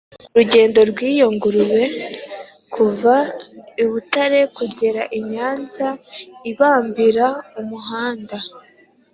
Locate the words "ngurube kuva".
1.33-3.15